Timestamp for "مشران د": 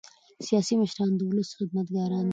0.81-1.19